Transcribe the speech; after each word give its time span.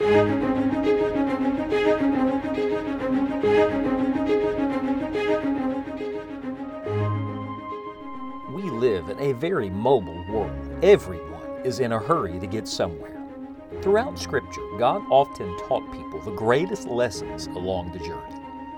We 0.00 0.06
live 8.70 9.08
in 9.08 9.18
a 9.18 9.32
very 9.32 9.68
mobile 9.68 10.24
world. 10.30 10.84
Everyone 10.84 11.42
is 11.64 11.80
in 11.80 11.90
a 11.90 11.98
hurry 11.98 12.38
to 12.38 12.46
get 12.46 12.68
somewhere. 12.68 13.20
Throughout 13.82 14.16
Scripture, 14.20 14.62
God 14.78 15.02
often 15.10 15.56
taught 15.66 15.92
people 15.92 16.20
the 16.20 16.30
greatest 16.30 16.86
lessons 16.86 17.48
along 17.48 17.90
the 17.90 17.98
journey. 17.98 18.36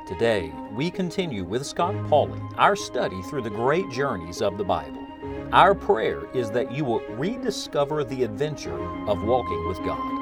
Today, 0.09 0.55
we 0.73 0.91
continue 0.91 1.45
with 1.45 1.67
Scott 1.67 1.95
Pauley 2.07 2.41
our 2.57 2.75
study 2.77 3.21
through 3.25 3.43
the 3.43 3.51
great 3.51 3.91
journeys 3.91 4.41
of 4.41 4.57
the 4.57 4.65
Bible. 4.65 5.07
Our 5.53 5.75
prayer 5.75 6.31
is 6.33 6.51
that 6.53 6.73
you 6.73 6.87
will 6.87 7.03
rediscover 7.11 8.05
the 8.05 8.25
adventure 8.25 8.81
of 9.07 9.23
walking 9.23 9.69
with 9.69 9.77
God. 9.85 10.20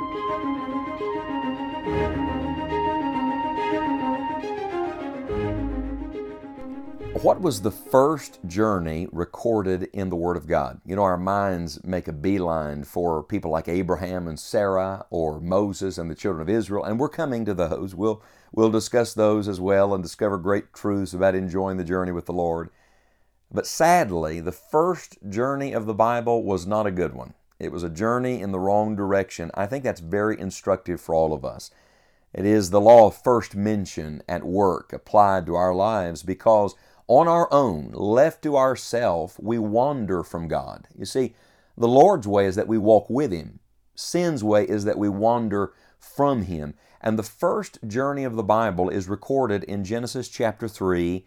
What 7.23 7.41
was 7.41 7.63
the 7.63 7.73
first 7.73 8.39
journey 8.47 9.09
recorded 9.11 9.89
in 9.93 10.09
the 10.09 10.15
Word 10.15 10.37
of 10.37 10.47
God? 10.47 10.81
You 10.87 10.95
know, 10.95 11.03
our 11.03 11.17
minds 11.17 11.83
make 11.85 12.07
a 12.07 12.13
beeline 12.13 12.85
for 12.85 13.25
people 13.25 13.51
like 13.51 13.67
Abraham 13.67 14.29
and 14.29 14.39
Sarah 14.39 15.05
or 15.11 15.41
Moses 15.41 15.99
and 15.99 16.09
the 16.09 16.15
children 16.15 16.43
of 16.43 16.49
Israel, 16.49 16.85
and 16.85 17.01
we're 17.01 17.09
coming 17.09 17.45
to 17.45 17.55
those. 17.55 17.93
We'll, 17.93 18.23
we'll 18.53 18.71
discuss 18.71 19.15
those 19.15 19.49
as 19.49 19.61
well 19.61 19.95
and 19.95 20.03
discover 20.03 20.39
great 20.39 20.73
truths 20.73 21.13
about 21.13 21.35
enjoying 21.35 21.77
the 21.77 21.83
journey 21.83 22.13
with 22.13 22.27
the 22.27 22.33
Lord. 22.33 22.71
But 23.51 23.67
sadly, 23.67 24.39
the 24.39 24.53
first 24.53 25.19
journey 25.29 25.73
of 25.73 25.87
the 25.87 25.95
Bible 25.95 26.45
was 26.45 26.69
not 26.69 26.87
a 26.87 26.93
good 26.93 27.15
one. 27.15 27.35
It 27.59 27.73
was 27.73 27.83
a 27.83 27.91
journey 27.91 28.41
in 28.41 28.53
the 28.53 28.61
wrong 28.61 28.95
direction. 28.95 29.51
I 29.55 29.67
think 29.67 29.83
that's 29.83 30.01
very 30.01 30.39
instructive 30.39 31.01
for 31.01 31.17
all 31.17 31.33
of 31.33 31.45
us. 31.45 31.73
It 32.33 32.45
is 32.45 32.71
the 32.71 32.81
law 32.81 33.07
of 33.07 33.21
first 33.21 33.57
mention 33.57 34.23
at 34.29 34.45
work 34.45 34.93
applied 34.93 35.47
to 35.47 35.57
our 35.57 35.75
lives 35.75 36.23
because 36.23 36.77
on 37.09 37.27
our 37.27 37.53
own, 37.53 37.91
left 37.93 38.43
to 38.43 38.57
ourselves, 38.57 39.35
we 39.39 39.59
wander 39.59 40.23
from 40.23 40.47
God. 40.47 40.87
You 40.97 41.05
see, 41.05 41.35
the 41.77 41.89
Lord's 41.89 42.29
way 42.29 42.47
is 42.47 42.55
that 42.57 42.69
we 42.69 42.79
walk 42.79 43.09
with 43.09 43.33
Him. 43.33 43.61
Sin's 43.95 44.45
way 44.45 44.65
is 44.65 44.85
that 44.85 44.99
we 44.99 45.09
wander 45.09 45.73
from 45.99 46.43
Him. 46.43 46.75
And 47.01 47.19
the 47.19 47.23
first 47.23 47.79
journey 47.87 48.25
of 48.25 48.37
the 48.37 48.43
Bible 48.43 48.89
is 48.89 49.09
recorded 49.09 49.65
in 49.65 49.85
Genesis 49.85 50.29
chapter 50.29 50.69
3, 50.69 51.25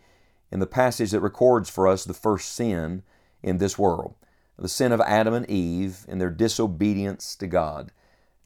in 0.51 0.59
the 0.59 0.67
passage 0.67 1.11
that 1.11 1.21
records 1.21 1.69
for 1.69 1.87
us 1.87 2.05
the 2.05 2.13
first 2.13 2.53
sin 2.53 3.03
in 3.41 3.57
this 3.57 3.77
world 3.77 4.15
the 4.61 4.69
sin 4.69 4.91
of 4.91 5.01
Adam 5.01 5.33
and 5.33 5.49
Eve 5.49 6.05
in 6.07 6.19
their 6.19 6.29
disobedience 6.29 7.35
to 7.35 7.47
God. 7.47 7.91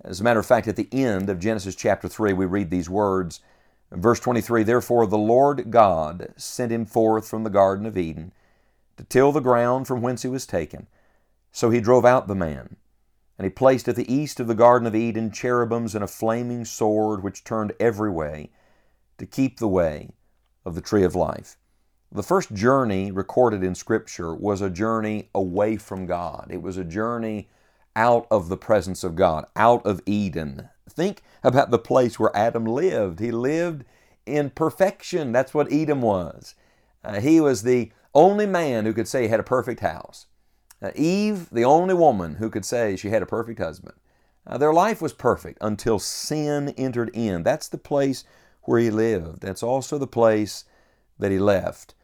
As 0.03 0.21
a 0.21 0.23
matter 0.23 0.39
of 0.39 0.45
fact, 0.45 0.67
at 0.67 0.77
the 0.77 0.87
end 0.91 1.29
of 1.29 1.39
Genesis 1.39 1.75
chapter 1.75 2.07
3, 2.07 2.31
we 2.33 2.45
read 2.45 2.69
these 2.69 2.89
words 2.89 3.41
Verse 3.91 4.19
23 4.19 4.63
Therefore 4.63 5.07
the 5.07 5.17
Lord 5.17 5.71
God 5.71 6.33
sent 6.37 6.71
him 6.71 6.85
forth 6.85 7.27
from 7.27 7.43
the 7.43 7.49
Garden 7.49 7.85
of 7.85 7.97
Eden 7.97 8.33
to 8.97 9.03
till 9.03 9.31
the 9.31 9.39
ground 9.39 9.87
from 9.87 10.01
whence 10.01 10.23
he 10.23 10.27
was 10.27 10.45
taken. 10.45 10.87
So 11.51 11.69
he 11.69 11.79
drove 11.79 12.05
out 12.05 12.27
the 12.27 12.35
man. 12.35 12.77
And 13.37 13.45
he 13.45 13.49
placed 13.49 13.87
at 13.87 13.95
the 13.95 14.11
east 14.11 14.39
of 14.39 14.47
the 14.47 14.55
Garden 14.55 14.87
of 14.87 14.95
Eden 14.95 15.29
cherubims 15.31 15.93
and 15.93 16.03
a 16.03 16.07
flaming 16.07 16.63
sword 16.63 17.21
which 17.21 17.43
turned 17.43 17.73
every 17.79 18.09
way 18.09 18.49
to 19.17 19.25
keep 19.25 19.59
the 19.59 19.67
way 19.67 20.11
of 20.65 20.75
the 20.75 20.81
tree 20.81 21.03
of 21.03 21.15
life. 21.15 21.57
The 22.11 22.23
first 22.23 22.53
journey 22.53 23.11
recorded 23.11 23.61
in 23.63 23.75
Scripture 23.75 24.33
was 24.33 24.61
a 24.61 24.69
journey 24.69 25.29
away 25.35 25.75
from 25.75 26.05
God. 26.05 26.47
It 26.49 26.61
was 26.61 26.77
a 26.77 26.85
journey 26.85 27.49
out 27.95 28.27
of 28.31 28.47
the 28.47 28.57
presence 28.57 29.03
of 29.03 29.15
God, 29.15 29.45
out 29.55 29.85
of 29.85 30.01
Eden. 30.05 30.69
Think 30.89 31.21
about 31.43 31.71
the 31.71 31.79
place 31.79 32.19
where 32.19 32.35
Adam 32.35 32.65
lived. 32.65 33.19
He 33.19 33.31
lived 33.31 33.85
in 34.25 34.49
perfection. 34.51 35.31
That's 35.31 35.53
what 35.53 35.71
Eden 35.71 36.01
was. 36.01 36.55
Uh, 37.03 37.19
he 37.19 37.39
was 37.39 37.63
the 37.63 37.91
only 38.13 38.45
man 38.45 38.85
who 38.85 38.93
could 38.93 39.07
say 39.07 39.23
he 39.23 39.27
had 39.27 39.39
a 39.39 39.43
perfect 39.43 39.81
house. 39.81 40.27
Uh, 40.81 40.91
Eve, 40.95 41.49
the 41.51 41.65
only 41.65 41.93
woman 41.93 42.35
who 42.35 42.49
could 42.49 42.65
say 42.65 42.95
she 42.95 43.09
had 43.09 43.21
a 43.21 43.27
perfect 43.27 43.59
husband. 43.59 43.95
Uh, 44.47 44.57
their 44.57 44.73
life 44.73 45.01
was 45.01 45.13
perfect 45.13 45.57
until 45.61 45.99
sin 45.99 46.69
entered 46.77 47.09
in. 47.13 47.43
That's 47.43 47.67
the 47.67 47.77
place 47.77 48.23
where 48.63 48.79
he 48.79 48.91
lived. 48.91 49.41
That's 49.41 49.63
also 49.63 49.97
the 49.97 50.07
place 50.07 50.65
that 51.17 51.31
he 51.31 51.39
left. 51.39 51.95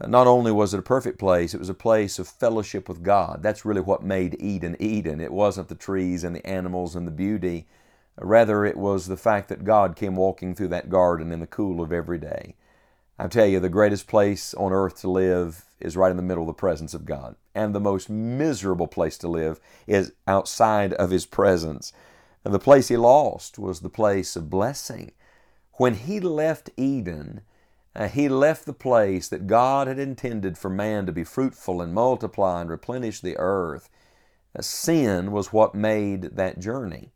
Uh, 0.00 0.06
not 0.06 0.26
only 0.26 0.52
was 0.52 0.72
it 0.72 0.80
a 0.80 0.82
perfect 0.82 1.18
place, 1.18 1.52
it 1.52 1.60
was 1.60 1.68
a 1.68 1.74
place 1.74 2.18
of 2.18 2.28
fellowship 2.28 2.88
with 2.88 3.02
God. 3.02 3.42
That's 3.42 3.64
really 3.64 3.80
what 3.80 4.02
made 4.02 4.36
Eden 4.40 4.76
Eden. 4.78 5.20
It 5.20 5.32
wasn't 5.32 5.68
the 5.68 5.74
trees 5.74 6.24
and 6.24 6.34
the 6.34 6.46
animals 6.46 6.96
and 6.96 7.06
the 7.06 7.12
beauty. 7.12 7.66
Rather, 8.20 8.64
it 8.64 8.76
was 8.76 9.06
the 9.06 9.16
fact 9.16 9.48
that 9.48 9.64
God 9.64 9.96
came 9.96 10.16
walking 10.16 10.54
through 10.54 10.68
that 10.68 10.90
garden 10.90 11.32
in 11.32 11.40
the 11.40 11.46
cool 11.46 11.80
of 11.80 11.92
every 11.92 12.18
day. 12.18 12.54
I 13.18 13.28
tell 13.28 13.46
you, 13.46 13.60
the 13.60 13.68
greatest 13.68 14.06
place 14.06 14.54
on 14.54 14.72
earth 14.72 15.00
to 15.00 15.10
live 15.10 15.64
is 15.80 15.96
right 15.96 16.10
in 16.10 16.16
the 16.16 16.22
middle 16.22 16.44
of 16.44 16.48
the 16.48 16.54
presence 16.54 16.94
of 16.94 17.04
God. 17.04 17.36
And 17.54 17.74
the 17.74 17.80
most 17.80 18.10
miserable 18.10 18.86
place 18.86 19.16
to 19.18 19.28
live 19.28 19.60
is 19.86 20.12
outside 20.26 20.92
of 20.94 21.10
His 21.10 21.26
presence. 21.26 21.92
And 22.44 22.52
the 22.52 22.58
place 22.58 22.88
he 22.88 22.96
lost 22.96 23.58
was 23.58 23.80
the 23.80 23.88
place 23.88 24.36
of 24.36 24.50
blessing. 24.50 25.12
When 25.74 25.94
he 25.94 26.20
left 26.20 26.70
Eden, 26.76 27.42
uh, 27.94 28.08
he 28.08 28.28
left 28.28 28.66
the 28.66 28.72
place 28.72 29.28
that 29.28 29.46
God 29.46 29.86
had 29.86 29.98
intended 29.98 30.58
for 30.58 30.68
man 30.68 31.06
to 31.06 31.12
be 31.12 31.24
fruitful 31.24 31.80
and 31.80 31.94
multiply 31.94 32.60
and 32.60 32.70
replenish 32.70 33.20
the 33.20 33.36
earth. 33.38 33.88
Uh, 34.58 34.62
sin 34.62 35.30
was 35.30 35.52
what 35.52 35.74
made 35.74 36.36
that 36.36 36.58
journey. 36.58 37.12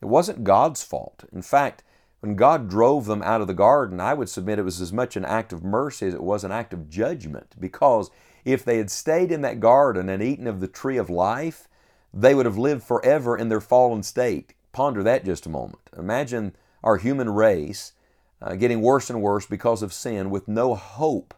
It 0.00 0.06
wasn't 0.06 0.44
God's 0.44 0.82
fault. 0.82 1.24
In 1.32 1.42
fact, 1.42 1.82
when 2.20 2.34
God 2.34 2.68
drove 2.68 3.06
them 3.06 3.22
out 3.22 3.40
of 3.40 3.46
the 3.46 3.54
garden, 3.54 4.00
I 4.00 4.14
would 4.14 4.28
submit 4.28 4.58
it 4.58 4.64
was 4.64 4.80
as 4.80 4.92
much 4.92 5.16
an 5.16 5.24
act 5.24 5.52
of 5.52 5.62
mercy 5.62 6.06
as 6.06 6.14
it 6.14 6.22
was 6.22 6.44
an 6.44 6.52
act 6.52 6.72
of 6.72 6.88
judgment. 6.88 7.54
Because 7.58 8.10
if 8.44 8.64
they 8.64 8.78
had 8.78 8.90
stayed 8.90 9.30
in 9.30 9.42
that 9.42 9.60
garden 9.60 10.08
and 10.08 10.22
eaten 10.22 10.46
of 10.46 10.60
the 10.60 10.68
tree 10.68 10.96
of 10.96 11.10
life, 11.10 11.68
they 12.12 12.34
would 12.34 12.46
have 12.46 12.58
lived 12.58 12.82
forever 12.82 13.36
in 13.36 13.48
their 13.48 13.60
fallen 13.60 14.02
state. 14.02 14.54
Ponder 14.72 15.02
that 15.02 15.24
just 15.24 15.46
a 15.46 15.50
moment. 15.50 15.90
Imagine 15.96 16.54
our 16.82 16.96
human 16.96 17.30
race 17.30 17.92
uh, 18.40 18.54
getting 18.54 18.80
worse 18.80 19.10
and 19.10 19.20
worse 19.20 19.46
because 19.46 19.82
of 19.82 19.92
sin 19.92 20.30
with 20.30 20.48
no 20.48 20.74
hope 20.74 21.34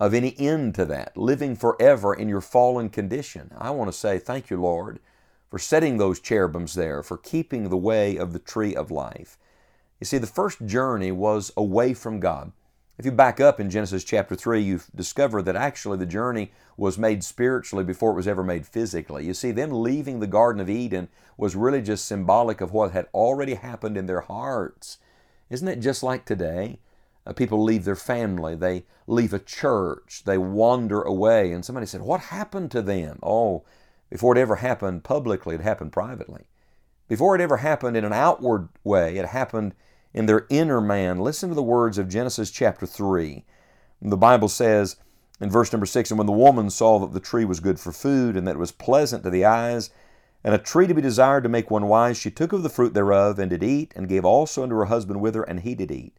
of 0.00 0.14
any 0.14 0.36
end 0.38 0.74
to 0.74 0.84
that, 0.84 1.16
living 1.16 1.54
forever 1.54 2.12
in 2.12 2.28
your 2.28 2.40
fallen 2.40 2.88
condition. 2.88 3.52
I 3.56 3.70
want 3.70 3.90
to 3.92 3.96
say, 3.96 4.18
thank 4.18 4.50
you, 4.50 4.60
Lord, 4.60 4.98
for 5.52 5.58
setting 5.58 5.98
those 5.98 6.18
cherubims 6.18 6.72
there, 6.72 7.02
for 7.02 7.18
keeping 7.18 7.68
the 7.68 7.76
way 7.76 8.16
of 8.16 8.32
the 8.32 8.38
tree 8.38 8.74
of 8.74 8.90
life. 8.90 9.36
You 10.00 10.06
see, 10.06 10.16
the 10.16 10.26
first 10.26 10.64
journey 10.64 11.12
was 11.12 11.52
away 11.58 11.92
from 11.92 12.20
God. 12.20 12.52
If 12.96 13.04
you 13.04 13.12
back 13.12 13.38
up 13.38 13.60
in 13.60 13.68
Genesis 13.68 14.02
chapter 14.02 14.34
3, 14.34 14.62
you 14.62 14.80
discover 14.96 15.42
that 15.42 15.54
actually 15.54 15.98
the 15.98 16.06
journey 16.06 16.52
was 16.78 16.96
made 16.96 17.22
spiritually 17.22 17.84
before 17.84 18.12
it 18.12 18.16
was 18.16 18.26
ever 18.26 18.42
made 18.42 18.66
physically. 18.66 19.26
You 19.26 19.34
see, 19.34 19.50
them 19.50 19.82
leaving 19.82 20.20
the 20.20 20.26
Garden 20.26 20.58
of 20.58 20.70
Eden 20.70 21.08
was 21.36 21.54
really 21.54 21.82
just 21.82 22.06
symbolic 22.06 22.62
of 22.62 22.72
what 22.72 22.92
had 22.92 23.08
already 23.12 23.52
happened 23.52 23.98
in 23.98 24.06
their 24.06 24.22
hearts. 24.22 24.96
Isn't 25.50 25.68
it 25.68 25.80
just 25.80 26.02
like 26.02 26.24
today? 26.24 26.78
Uh, 27.26 27.34
people 27.34 27.62
leave 27.62 27.84
their 27.84 27.94
family, 27.94 28.54
they 28.54 28.84
leave 29.06 29.34
a 29.34 29.38
church, 29.38 30.22
they 30.24 30.38
wander 30.38 31.02
away, 31.02 31.52
and 31.52 31.62
somebody 31.62 31.86
said, 31.86 32.00
What 32.00 32.20
happened 32.20 32.70
to 32.70 32.80
them? 32.80 33.18
Oh, 33.22 33.64
before 34.12 34.36
it 34.36 34.40
ever 34.40 34.56
happened 34.56 35.04
publicly, 35.04 35.54
it 35.54 35.62
happened 35.62 35.90
privately. 35.90 36.42
Before 37.08 37.34
it 37.34 37.40
ever 37.40 37.56
happened 37.56 37.96
in 37.96 38.04
an 38.04 38.12
outward 38.12 38.68
way, 38.84 39.16
it 39.16 39.24
happened 39.24 39.74
in 40.12 40.26
their 40.26 40.46
inner 40.50 40.82
man. 40.82 41.18
Listen 41.18 41.48
to 41.48 41.54
the 41.54 41.62
words 41.62 41.96
of 41.96 42.10
Genesis 42.10 42.50
chapter 42.50 42.84
3. 42.84 43.42
The 44.02 44.16
Bible 44.18 44.48
says 44.48 44.96
in 45.40 45.48
verse 45.48 45.72
number 45.72 45.86
6 45.86 46.10
And 46.10 46.18
when 46.18 46.26
the 46.26 46.32
woman 46.32 46.68
saw 46.68 46.98
that 46.98 47.14
the 47.14 47.20
tree 47.20 47.46
was 47.46 47.58
good 47.58 47.80
for 47.80 47.90
food, 47.90 48.36
and 48.36 48.46
that 48.46 48.56
it 48.56 48.58
was 48.58 48.70
pleasant 48.70 49.22
to 49.24 49.30
the 49.30 49.46
eyes, 49.46 49.88
and 50.44 50.54
a 50.54 50.58
tree 50.58 50.86
to 50.86 50.94
be 50.94 51.00
desired 51.00 51.42
to 51.44 51.48
make 51.48 51.70
one 51.70 51.88
wise, 51.88 52.18
she 52.18 52.30
took 52.30 52.52
of 52.52 52.62
the 52.62 52.68
fruit 52.68 52.92
thereof, 52.92 53.38
and 53.38 53.48
did 53.48 53.62
eat, 53.62 53.94
and 53.96 54.10
gave 54.10 54.26
also 54.26 54.62
unto 54.62 54.76
her 54.76 54.84
husband 54.84 55.22
with 55.22 55.34
her, 55.34 55.42
and 55.42 55.60
he 55.60 55.74
did 55.74 55.90
eat. 55.90 56.14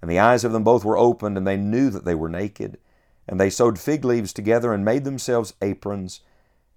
And 0.00 0.08
the 0.08 0.20
eyes 0.20 0.44
of 0.44 0.52
them 0.52 0.62
both 0.62 0.84
were 0.84 0.96
opened, 0.96 1.36
and 1.36 1.44
they 1.44 1.56
knew 1.56 1.90
that 1.90 2.04
they 2.04 2.14
were 2.14 2.28
naked. 2.28 2.78
And 3.26 3.40
they 3.40 3.50
sewed 3.50 3.80
fig 3.80 4.04
leaves 4.04 4.32
together, 4.32 4.72
and 4.72 4.84
made 4.84 5.02
themselves 5.02 5.54
aprons. 5.60 6.20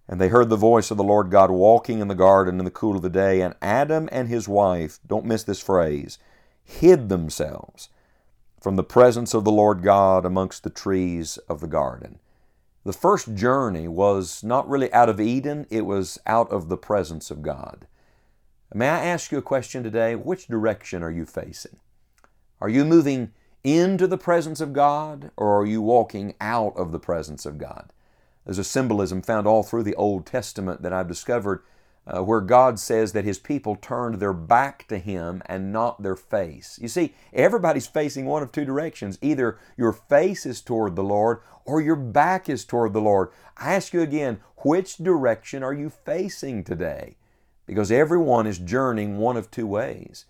And 0.10 0.20
they 0.20 0.30
heard 0.30 0.50
the 0.50 0.56
voice 0.56 0.90
of 0.90 0.98
the 0.98 1.04
Lord 1.04 1.30
God 1.30 1.52
walking 1.52 2.00
in 2.00 2.08
the 2.08 2.16
garden 2.16 2.58
in 2.58 2.66
the 2.66 2.72
cool 2.72 2.96
of 2.96 3.04
the 3.04 3.12
day. 3.12 3.42
And 3.42 3.54
Adam 3.62 4.10
and 4.12 4.28
his 4.28 4.48
wife, 4.48 5.00
don't 5.06 5.24
miss 5.24 5.44
this 5.44 5.60
phrase, 5.60 6.18
hid 6.64 7.10
themselves 7.10 7.90
from 8.60 8.76
the 8.76 8.84
presence 8.84 9.36
of 9.36 9.46
the 9.46 9.52
Lord 9.52 9.84
God 9.84 10.26
amongst 10.26 10.64
the 10.64 10.72
trees 10.72 11.38
of 11.48 11.62
the 11.62 11.68
garden. 11.68 12.18
The 12.84 12.92
first 12.92 13.36
journey 13.36 13.88
was 13.88 14.44
not 14.44 14.68
really 14.68 14.92
out 14.94 15.10
of 15.10 15.22
Eden, 15.22 15.68
it 15.70 15.86
was 15.86 16.18
out 16.26 16.52
of 16.52 16.70
the 16.70 16.78
presence 16.78 17.30
of 17.30 17.44
God. 17.44 17.86
May 18.74 18.90
I 18.90 19.06
ask 19.06 19.32
you 19.32 19.38
a 19.38 19.44
question 19.44 19.84
today? 19.84 20.16
Which 20.16 20.48
direction 20.48 21.04
are 21.04 21.12
you 21.12 21.26
facing? 21.26 21.78
Are 22.60 22.70
you 22.70 22.84
moving 22.84 23.32
into 23.64 24.08
the 24.08 24.18
presence 24.18 24.60
of 24.60 24.74
God 24.74 25.30
or 25.38 25.60
are 25.60 25.66
you 25.66 25.84
walking 25.84 26.34
out 26.42 26.76
of 26.76 26.92
the 26.92 27.00
presence 27.00 27.46
of 27.46 27.60
God? 27.60 27.94
There's 28.50 28.58
a 28.58 28.64
symbolism 28.64 29.22
found 29.22 29.46
all 29.46 29.62
through 29.62 29.84
the 29.84 29.94
Old 29.94 30.26
Testament 30.26 30.82
that 30.82 30.92
I've 30.92 31.08
discovered 31.08 31.62
uh, 32.08 32.24
where 32.24 32.42
God 32.42 32.80
says 32.80 33.12
that 33.12 33.24
His 33.24 33.38
people 33.38 33.76
turned 33.76 34.16
their 34.16 34.34
back 34.34 34.88
to 34.88 34.98
Him 34.98 35.44
and 35.46 35.72
not 35.72 36.02
their 36.02 36.16
face. 36.16 36.80
You 36.82 36.88
see, 36.88 37.14
everybody's 37.32 37.86
facing 37.86 38.26
one 38.26 38.42
of 38.42 38.52
two 38.52 38.66
directions. 38.66 39.20
Either 39.22 39.60
your 39.78 39.94
face 39.94 40.48
is 40.48 40.62
toward 40.62 40.96
the 40.96 41.04
Lord 41.04 41.42
or 41.64 41.80
your 41.80 41.96
back 41.96 42.50
is 42.50 42.66
toward 42.66 42.94
the 42.94 43.02
Lord. 43.02 43.30
I 43.56 43.76
ask 43.76 43.94
you 43.94 44.02
again, 44.02 44.40
which 44.64 44.98
direction 44.98 45.62
are 45.62 45.72
you 45.72 45.92
facing 45.92 46.64
today? 46.64 47.18
Because 47.68 47.92
everyone 47.92 48.48
is 48.48 48.58
journeying 48.58 49.20
one 49.20 49.38
of 49.38 49.52
two 49.52 49.68
ways. 49.68 50.26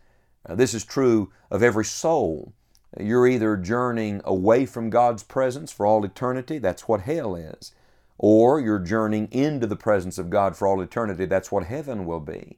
Uh, 0.45 0.56
this 0.56 0.74
is 0.74 0.83
true 0.83 1.31
of 1.50 1.63
every 1.63 1.86
soul. 1.86 2.51
You're 3.00 3.27
either 3.27 3.56
journeying 3.56 4.19
away 4.25 4.66
from 4.66 4.89
God's 4.89 5.24
presence 5.24 5.71
for 5.71 5.86
all 5.86 6.04
eternity, 6.04 6.57
that's 6.57 6.86
what 6.86 7.00
hell 7.00 7.33
is, 7.33 7.71
or 8.19 8.60
you're 8.60 8.80
journeying 8.80 9.30
into 9.31 9.66
the 9.66 9.77
presence 9.77 10.18
of 10.18 10.30
God 10.30 10.56
for 10.56 10.68
all 10.68 10.81
eternity, 10.81 11.25
that's 11.25 11.51
what 11.51 11.63
heaven 11.63 12.06
will 12.06 12.19
be. 12.19 12.57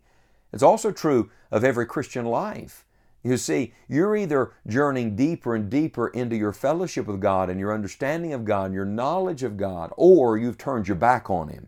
It's 0.52 0.64
also 0.64 0.92
true 0.92 1.30
of 1.52 1.64
every 1.64 1.86
Christian 1.86 2.26
life. 2.26 2.84
You 3.24 3.38
see, 3.38 3.74
you're 3.88 4.16
either 4.16 4.54
journeying 4.66 5.16
deeper 5.16 5.56
and 5.56 5.70
deeper 5.70 6.08
into 6.08 6.36
your 6.36 6.52
fellowship 6.52 7.06
with 7.06 7.22
God 7.22 7.52
and 7.52 7.60
your 7.60 7.74
understanding 7.74 8.34
of 8.34 8.44
God 8.44 8.66
and 8.66 8.74
your 8.74 8.86
knowledge 8.86 9.44
of 9.44 9.58
God, 9.58 9.92
or 9.96 10.38
you've 10.38 10.58
turned 10.58 10.88
your 10.88 10.98
back 10.98 11.30
on 11.30 11.50
Him. 11.50 11.68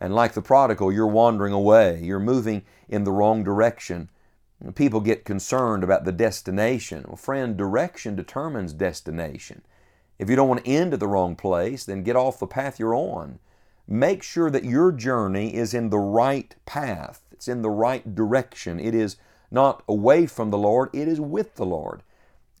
And 0.00 0.14
like 0.14 0.32
the 0.32 0.42
prodigal, 0.42 0.92
you're 0.92 1.06
wandering 1.06 1.52
away, 1.52 2.00
you're 2.02 2.18
moving 2.18 2.64
in 2.88 3.04
the 3.04 3.12
wrong 3.12 3.44
direction. 3.44 4.10
People 4.74 5.00
get 5.00 5.24
concerned 5.24 5.84
about 5.84 6.04
the 6.04 6.10
destination. 6.10 7.04
Well, 7.06 7.16
friend, 7.16 7.56
direction 7.56 8.16
determines 8.16 8.72
destination. 8.72 9.62
If 10.18 10.28
you 10.28 10.36
don't 10.36 10.48
want 10.48 10.64
to 10.64 10.70
end 10.70 10.94
at 10.94 11.00
the 11.00 11.06
wrong 11.06 11.36
place, 11.36 11.84
then 11.84 12.02
get 12.02 12.16
off 12.16 12.38
the 12.38 12.46
path 12.46 12.78
you're 12.78 12.94
on. 12.94 13.38
Make 13.86 14.22
sure 14.22 14.50
that 14.50 14.64
your 14.64 14.92
journey 14.92 15.54
is 15.54 15.72
in 15.72 15.90
the 15.90 15.98
right 15.98 16.54
path, 16.66 17.22
it's 17.30 17.48
in 17.48 17.62
the 17.62 17.70
right 17.70 18.14
direction. 18.14 18.78
It 18.78 18.94
is 18.94 19.16
not 19.50 19.82
away 19.88 20.26
from 20.26 20.50
the 20.50 20.58
Lord, 20.58 20.90
it 20.92 21.08
is 21.08 21.20
with 21.20 21.54
the 21.54 21.64
Lord. 21.64 22.02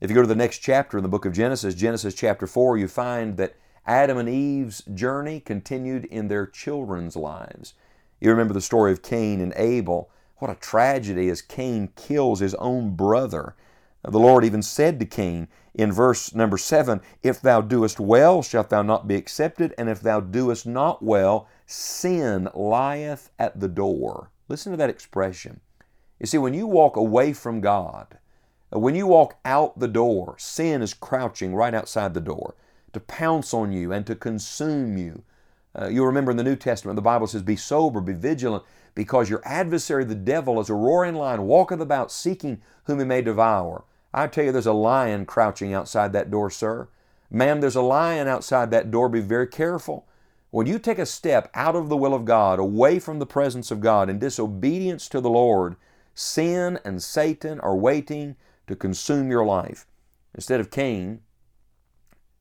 If 0.00 0.08
you 0.08 0.14
go 0.14 0.22
to 0.22 0.28
the 0.28 0.36
next 0.36 0.58
chapter 0.58 0.96
in 0.96 1.02
the 1.02 1.08
book 1.08 1.24
of 1.24 1.32
Genesis, 1.32 1.74
Genesis 1.74 2.14
chapter 2.14 2.46
4, 2.46 2.78
you 2.78 2.86
find 2.86 3.36
that 3.36 3.56
Adam 3.84 4.16
and 4.16 4.28
Eve's 4.28 4.82
journey 4.94 5.40
continued 5.40 6.04
in 6.04 6.28
their 6.28 6.46
children's 6.46 7.16
lives. 7.16 7.74
You 8.20 8.30
remember 8.30 8.54
the 8.54 8.60
story 8.60 8.92
of 8.92 9.02
Cain 9.02 9.40
and 9.40 9.52
Abel. 9.56 10.10
What 10.36 10.50
a 10.50 10.54
tragedy 10.54 11.28
as 11.28 11.42
Cain 11.42 11.88
kills 11.96 12.40
his 12.40 12.54
own 12.54 12.94
brother. 12.94 13.56
The 14.10 14.18
Lord 14.18 14.44
even 14.44 14.62
said 14.62 14.98
to 15.00 15.06
Cain 15.06 15.48
in 15.74 15.92
verse 15.92 16.34
number 16.34 16.56
7 16.56 17.00
If 17.22 17.42
thou 17.42 17.60
doest 17.60 18.00
well, 18.00 18.42
shalt 18.42 18.70
thou 18.70 18.80
not 18.80 19.06
be 19.06 19.16
accepted, 19.16 19.74
and 19.76 19.88
if 19.88 20.00
thou 20.00 20.20
doest 20.20 20.66
not 20.66 21.02
well, 21.02 21.46
sin 21.66 22.48
lieth 22.54 23.30
at 23.38 23.60
the 23.60 23.68
door. 23.68 24.30
Listen 24.48 24.72
to 24.72 24.78
that 24.78 24.88
expression. 24.88 25.60
You 26.18 26.26
see, 26.26 26.38
when 26.38 26.54
you 26.54 26.66
walk 26.66 26.96
away 26.96 27.34
from 27.34 27.60
God, 27.60 28.18
when 28.70 28.94
you 28.94 29.06
walk 29.06 29.38
out 29.44 29.78
the 29.78 29.88
door, 29.88 30.36
sin 30.38 30.80
is 30.80 30.94
crouching 30.94 31.54
right 31.54 31.74
outside 31.74 32.14
the 32.14 32.20
door 32.20 32.54
to 32.92 33.00
pounce 33.00 33.52
on 33.52 33.72
you 33.72 33.92
and 33.92 34.06
to 34.06 34.14
consume 34.14 34.96
you. 34.96 35.22
Uh, 35.78 35.88
you'll 35.88 36.06
remember 36.06 36.30
in 36.30 36.36
the 36.36 36.44
New 36.44 36.56
Testament, 36.56 36.96
the 36.96 37.02
Bible 37.02 37.26
says, 37.26 37.42
Be 37.42 37.56
sober, 37.56 38.00
be 38.00 38.14
vigilant, 38.14 38.64
because 38.94 39.30
your 39.30 39.42
adversary, 39.44 40.04
the 40.04 40.14
devil, 40.14 40.60
is 40.60 40.70
a 40.70 40.74
roaring 40.74 41.14
lion, 41.14 41.42
walketh 41.42 41.80
about 41.80 42.10
seeking 42.10 42.60
whom 42.84 42.98
he 42.98 43.04
may 43.04 43.22
devour. 43.22 43.84
I 44.12 44.26
tell 44.26 44.44
you, 44.44 44.52
there's 44.52 44.66
a 44.66 44.72
lion 44.72 45.26
crouching 45.26 45.74
outside 45.74 46.12
that 46.12 46.30
door, 46.30 46.50
sir. 46.50 46.88
Ma'am, 47.30 47.60
there's 47.60 47.76
a 47.76 47.82
lion 47.82 48.26
outside 48.26 48.70
that 48.70 48.90
door. 48.90 49.08
Be 49.08 49.20
very 49.20 49.46
careful. 49.46 50.06
When 50.50 50.66
you 50.66 50.78
take 50.78 50.98
a 50.98 51.04
step 51.04 51.50
out 51.52 51.76
of 51.76 51.90
the 51.90 51.96
will 51.96 52.14
of 52.14 52.24
God, 52.24 52.58
away 52.58 52.98
from 52.98 53.18
the 53.18 53.26
presence 53.26 53.70
of 53.70 53.80
God, 53.80 54.08
in 54.08 54.18
disobedience 54.18 55.08
to 55.10 55.20
the 55.20 55.28
Lord, 55.28 55.76
sin 56.14 56.78
and 56.84 57.02
Satan 57.02 57.60
are 57.60 57.76
waiting 57.76 58.36
to 58.66 58.74
consume 58.74 59.30
your 59.30 59.44
life. 59.44 59.86
Instead 60.34 60.60
of 60.60 60.70
Cain 60.70 61.20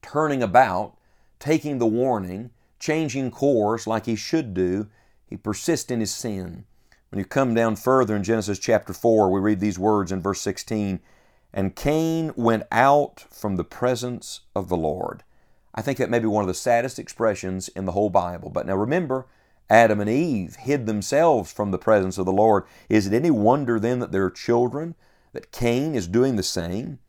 turning 0.01 0.41
about, 0.41 0.95
taking 1.39 1.79
the 1.79 1.85
warning, 1.85 2.51
changing 2.79 3.29
course 3.29 3.85
like 3.85 4.05
he 4.05 4.15
should 4.15 4.53
do, 4.53 4.87
he 5.25 5.35
persists 5.35 5.91
in 5.91 5.99
his 5.99 6.13
sin. 6.13 6.63
When 7.09 7.19
you 7.19 7.25
come 7.25 7.53
down 7.53 7.75
further 7.75 8.15
in 8.15 8.23
Genesis 8.23 8.59
chapter 8.59 8.93
4, 8.93 9.29
we 9.29 9.39
read 9.41 9.59
these 9.59 9.79
words 9.79 10.13
in 10.13 10.21
verse 10.21 10.39
16 10.41 11.01
And 11.57 11.75
Cain 11.75 12.33
went 12.35 12.65
out 12.71 13.25
from 13.31 13.55
the 13.55 13.63
presence 13.63 14.41
of 14.55 14.69
the 14.69 14.77
Lord. 14.77 15.23
I 15.73 15.81
think 15.81 15.97
that 15.97 16.11
may 16.11 16.19
be 16.19 16.27
one 16.27 16.43
of 16.43 16.47
the 16.47 16.53
saddest 16.53 16.99
expressions 16.99 17.67
in 17.69 17.85
the 17.85 17.93
whole 17.93 18.11
Bible. 18.11 18.51
But 18.51 18.67
now 18.67 18.75
remember, 18.75 19.25
Adam 19.67 19.99
and 19.99 20.07
Eve 20.07 20.55
hid 20.57 20.85
themselves 20.85 21.51
from 21.51 21.71
the 21.71 21.79
presence 21.79 22.19
of 22.19 22.27
the 22.27 22.31
Lord. 22.31 22.65
Is 22.89 23.07
it 23.07 23.13
any 23.13 23.31
wonder 23.31 23.79
then 23.79 23.97
that 24.01 24.11
their 24.11 24.29
children, 24.29 24.93
that 25.33 25.51
Cain 25.51 25.95
is 25.95 26.07
doing 26.07 26.35
the 26.35 26.43
same? 26.43 26.99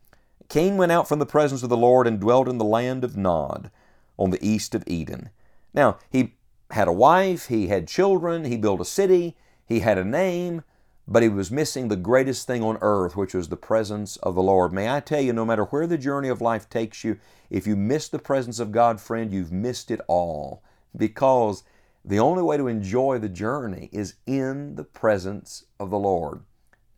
Cain 0.49 0.77
went 0.77 0.91
out 0.91 1.07
from 1.07 1.19
the 1.19 1.27
presence 1.27 1.61
of 1.61 1.69
the 1.69 1.77
Lord 1.77 2.07
and 2.07 2.19
dwelt 2.19 2.47
in 2.47 2.57
the 2.57 2.65
land 2.65 3.03
of 3.03 3.15
Nod 3.15 3.69
on 4.17 4.31
the 4.31 4.43
east 4.43 4.73
of 4.73 4.83
Eden. 4.87 5.29
Now, 5.75 5.99
he 6.09 6.33
had 6.71 6.87
a 6.87 6.91
wife, 6.91 7.49
he 7.49 7.67
had 7.67 7.87
children, 7.87 8.45
he 8.45 8.57
built 8.57 8.81
a 8.81 8.85
city, 8.85 9.37
he 9.63 9.81
had 9.81 9.99
a 9.99 10.03
name, 10.03 10.63
but 11.11 11.23
he 11.23 11.29
was 11.29 11.49
missing 11.49 11.87
the 11.87 11.95
greatest 11.95 12.45
thing 12.45 12.63
on 12.63 12.77
earth, 12.81 13.15
which 13.15 13.33
was 13.33 13.49
the 13.49 13.57
presence 13.57 14.15
of 14.17 14.35
the 14.35 14.43
Lord. 14.43 14.71
May 14.71 14.87
I 14.87 14.99
tell 14.99 15.19
you, 15.19 15.33
no 15.33 15.43
matter 15.43 15.65
where 15.65 15.87
the 15.87 15.97
journey 15.97 16.29
of 16.29 16.39
life 16.39 16.69
takes 16.69 17.03
you, 17.03 17.17
if 17.49 17.65
you 17.65 17.75
miss 17.75 18.07
the 18.07 18.19
presence 18.19 18.59
of 18.59 18.71
God, 18.71 19.01
friend, 19.01 19.33
you've 19.33 19.51
missed 19.51 19.89
it 19.89 19.99
all. 20.07 20.61
Because 20.95 21.63
the 22.05 22.19
only 22.19 22.43
way 22.43 22.57
to 22.57 22.67
enjoy 22.67 23.17
the 23.17 23.27
journey 23.27 23.89
is 23.91 24.13
in 24.27 24.75
the 24.75 24.83
presence 24.83 25.65
of 25.79 25.89
the 25.89 25.97
Lord. 25.97 26.41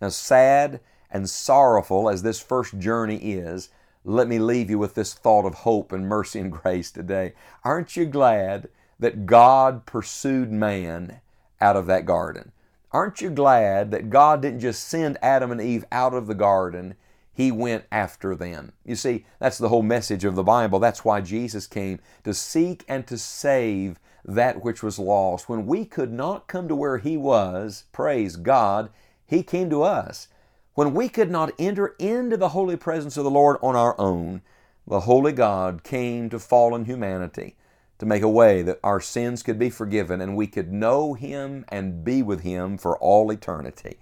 Now, 0.01 0.09
sad 0.09 0.81
and 1.09 1.29
sorrowful 1.29 2.09
as 2.09 2.21
this 2.21 2.41
first 2.41 2.77
journey 2.79 3.17
is, 3.17 3.69
let 4.03 4.27
me 4.27 4.39
leave 4.39 4.69
you 4.69 4.77
with 4.77 4.93
this 4.93 5.13
thought 5.13 5.45
of 5.45 5.53
hope 5.53 5.93
and 5.93 6.07
mercy 6.07 6.39
and 6.39 6.51
grace 6.63 6.91
today. 6.91 7.33
Aren't 7.63 7.95
you 7.95 8.05
glad 8.05 8.67
that 8.99 9.25
God 9.25 9.85
pursued 9.85 10.51
man 10.51 11.21
out 11.61 11.75
of 11.77 11.85
that 11.85 12.05
garden. 12.05 12.51
Aren't 12.93 13.21
you 13.21 13.29
glad 13.29 13.91
that 13.91 14.09
God 14.09 14.41
didn't 14.41 14.59
just 14.59 14.85
send 14.85 15.17
Adam 15.21 15.49
and 15.49 15.61
Eve 15.61 15.85
out 15.93 16.13
of 16.13 16.27
the 16.27 16.35
garden? 16.35 16.95
He 17.31 17.49
went 17.49 17.85
after 17.89 18.35
them. 18.35 18.73
You 18.83 18.97
see, 18.97 19.25
that's 19.39 19.57
the 19.57 19.69
whole 19.69 19.81
message 19.81 20.25
of 20.25 20.35
the 20.35 20.43
Bible. 20.43 20.77
That's 20.77 21.05
why 21.05 21.21
Jesus 21.21 21.67
came 21.67 21.99
to 22.25 22.33
seek 22.33 22.83
and 22.89 23.07
to 23.07 23.17
save 23.17 23.97
that 24.25 24.61
which 24.63 24.83
was 24.83 24.99
lost. 24.99 25.47
When 25.47 25.65
we 25.65 25.85
could 25.85 26.11
not 26.11 26.47
come 26.47 26.67
to 26.67 26.75
where 26.75 26.97
He 26.97 27.15
was, 27.15 27.85
praise 27.93 28.35
God, 28.35 28.89
He 29.25 29.41
came 29.41 29.69
to 29.69 29.83
us. 29.83 30.27
When 30.73 30.93
we 30.93 31.07
could 31.07 31.31
not 31.31 31.53
enter 31.57 31.95
into 31.97 32.35
the 32.35 32.49
holy 32.49 32.75
presence 32.75 33.15
of 33.15 33.23
the 33.23 33.31
Lord 33.31 33.57
on 33.61 33.75
our 33.77 33.99
own, 33.99 34.41
the 34.85 35.01
Holy 35.01 35.31
God 35.31 35.83
came 35.83 36.29
to 36.29 36.39
fallen 36.39 36.83
humanity 36.83 37.55
to 38.01 38.05
make 38.07 38.23
a 38.23 38.27
way 38.27 38.63
that 38.63 38.79
our 38.83 38.99
sins 38.99 39.43
could 39.43 39.59
be 39.59 39.69
forgiven 39.69 40.21
and 40.21 40.35
we 40.35 40.47
could 40.47 40.73
know 40.73 41.13
Him 41.13 41.63
and 41.67 42.03
be 42.03 42.23
with 42.23 42.41
Him 42.41 42.75
for 42.75 42.97
all 42.97 43.29
eternity. 43.29 43.99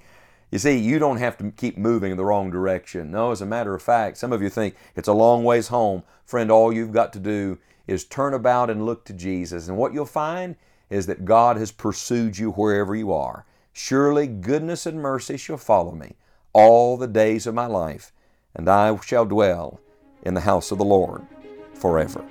You 0.49 0.57
see, 0.57 0.77
you 0.77 0.99
don't 0.99 1.17
have 1.17 1.37
to 1.39 1.51
keep 1.51 1.77
moving 1.77 2.11
in 2.11 2.15
the 2.15 2.23
wrong 2.23 2.49
direction. 2.49 3.11
No, 3.11 3.31
as 3.31 3.41
a 3.41 3.45
matter 3.45 3.75
of 3.75 3.81
fact, 3.81 4.15
some 4.15 4.31
of 4.31 4.41
you 4.41 4.49
think 4.49 4.75
it's 4.95 5.09
a 5.09 5.13
long 5.13 5.43
ways 5.43 5.67
home. 5.67 6.03
Friend, 6.23 6.49
all 6.49 6.71
you've 6.71 6.93
got 6.93 7.11
to 7.11 7.19
do 7.19 7.57
is 7.87 8.05
turn 8.05 8.33
about 8.33 8.69
and 8.69 8.85
look 8.85 9.03
to 9.03 9.11
Jesus. 9.11 9.67
And 9.67 9.75
what 9.75 9.93
you'll 9.93 10.05
find 10.05 10.55
is 10.89 11.05
that 11.07 11.25
God 11.25 11.57
has 11.57 11.73
pursued 11.73 12.37
you 12.37 12.51
wherever 12.51 12.95
you 12.95 13.11
are. 13.11 13.45
Surely 13.73 14.27
goodness 14.27 14.85
and 14.85 15.01
mercy 15.01 15.35
shall 15.35 15.57
follow 15.57 15.91
me 15.91 16.15
all 16.53 16.95
the 16.95 17.05
days 17.05 17.45
of 17.45 17.53
my 17.53 17.65
life, 17.65 18.13
and 18.55 18.69
I 18.69 18.97
shall 19.01 19.25
dwell 19.25 19.81
in 20.23 20.35
the 20.35 20.39
house 20.39 20.71
of 20.71 20.77
the 20.77 20.85
Lord 20.85 21.27
forever. 21.73 22.23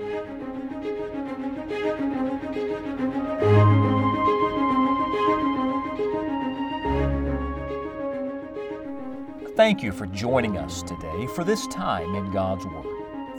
Thank 9.58 9.82
you 9.82 9.90
for 9.90 10.06
joining 10.06 10.56
us 10.56 10.84
today 10.84 11.26
for 11.34 11.42
this 11.42 11.66
time 11.66 12.14
in 12.14 12.30
God's 12.30 12.64
Word. 12.64 12.86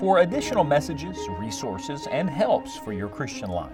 For 0.02 0.20
additional 0.20 0.66
messages, 0.66 1.18
resources, 1.40 2.10
and 2.12 2.30
helps 2.30 2.76
for 2.76 2.92
your 2.92 3.08
Christian 3.08 3.50
life, 3.50 3.74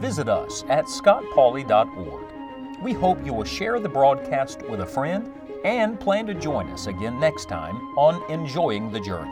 visit 0.00 0.28
us 0.28 0.64
at 0.68 0.86
scottpauley.org. 0.86 2.82
We 2.82 2.94
hope 2.94 3.24
you 3.24 3.32
will 3.32 3.44
share 3.44 3.78
the 3.78 3.88
broadcast 3.88 4.60
with 4.68 4.80
a 4.80 4.86
friend 4.86 5.32
and 5.64 6.00
plan 6.00 6.26
to 6.26 6.34
join 6.34 6.68
us 6.70 6.88
again 6.88 7.20
next 7.20 7.48
time 7.48 7.76
on 7.96 8.28
Enjoying 8.28 8.90
the 8.90 8.98
Journey. 8.98 9.30